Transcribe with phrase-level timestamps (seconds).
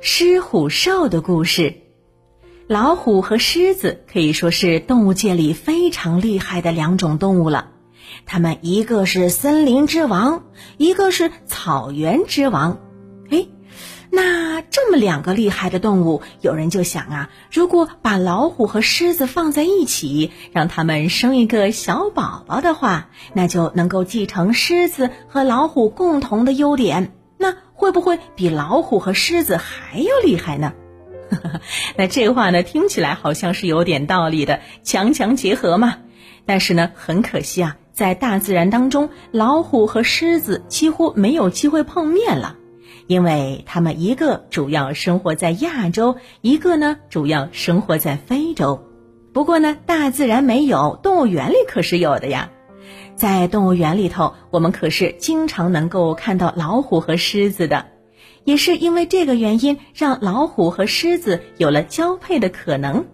[0.00, 1.74] 狮虎兽的故事。
[2.68, 7.70] 老虎和狮子可以说是动物界里非常厉害的两种动物了。
[8.24, 10.44] 它们一个是森林之王，
[10.76, 12.78] 一个是草原之王。
[13.30, 13.48] 诶，
[14.10, 27.17] 那这么两个厉害的动物，有人就想啊，如果把老虎和狮子放在一起，让它们生一个小宝宝的话，那就能够继承狮子和老虎共同的优点。
[27.78, 30.74] 会不会比老虎和狮子还要厉害呢？
[31.96, 35.98] 那这话呢，听起来好像是有点道理的，强强结合嘛。
[36.44, 42.56] 但是呢，很可惜啊，在大自然当中，老虎和狮子几乎没有机会碰面了。
[43.06, 48.84] 因为它们一个主要生活在亚洲，一个呢主要生活在非洲。
[49.32, 52.50] 不过呢，大自然没有，动物园里可是有的呀。
[53.16, 57.86] 在动物园里头，我们可是经常能够看到老虎和狮子的。
[58.44, 63.04] 也是因为这个原因，让老虎和狮子有了交配的可能。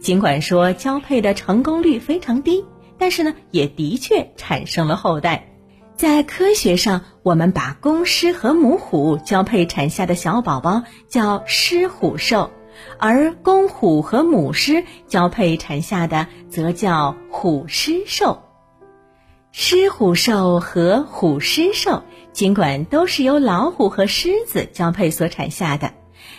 [0.00, 2.64] 尽管说交配的成功率非常低，
[2.98, 5.52] 但是呢，也的确产生了后代。
[5.94, 12.50] 在科学上，我们把公狮和母虎交配产下的小宝宝叫狮虎兽，
[12.98, 18.42] 而公虎和母狮交配产下的则叫虎狮兽。
[19.58, 22.04] 狮虎兽和虎狮兽
[22.34, 25.94] 尽管都是由老虎和狮子交配所产下的，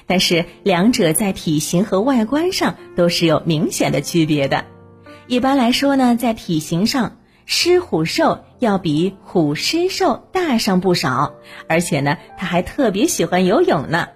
[0.05, 4.65] 但是两者在体型和外观上都是有明显的区别的。
[5.25, 7.17] 一般来说呢，在体型上。
[7.49, 11.35] 狮虎兽要比虎狮兽大上不少，
[11.69, 14.09] 而且呢，它还特别喜欢游泳呢。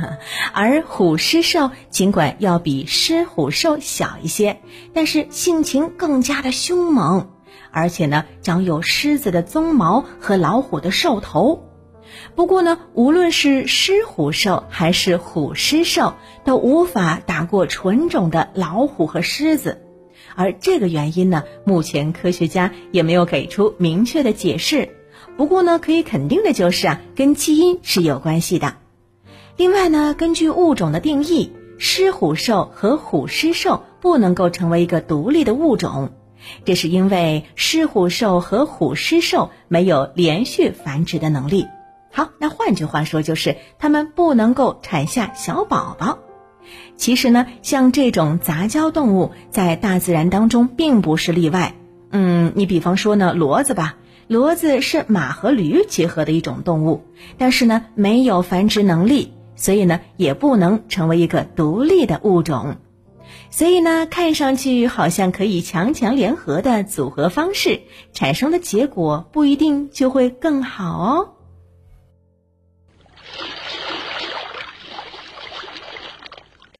[0.54, 4.62] 而虎狮兽尽管要比狮虎兽小一些，
[4.94, 7.28] 但是性情更加的凶猛，
[7.70, 11.64] 而且呢，长有狮子的鬃毛和老虎的兽头。
[12.34, 19.82] 不过呢，无论是狮虎兽还是虎狮兽，都无法打过纯种的老虎和狮子。
[20.34, 24.88] 而这个原因呢，目前科学家也没有给出明确的解释。
[25.36, 28.74] 不过呢，可以肯定的就是啊，跟基因是有关系的。
[29.56, 36.10] 另外呢，根据物种的定义，狮虎兽和虎狮兽不能够成为一个独立的物种，
[36.64, 41.66] 这是因为狮虎兽和虎狮兽没有连续繁殖的能力。
[42.10, 46.18] 好，那换句话说，就是它们不能够产下小宝宝。
[46.96, 51.74] 其实呢，像这种杂交动物在大自然当中并不是例外。
[52.10, 53.96] 嗯，你比方说呢，骡子吧，
[54.28, 57.04] 骡子是马和驴结合的一种动物，
[57.36, 62.76] 但是呢，没有繁殖能力，所以呢，也不能成为一个独立的物种。
[63.50, 67.80] 所以呢，看上去好像可以强强联合的组合方式，
[68.12, 71.37] 产生的结果不一定就会更好哦。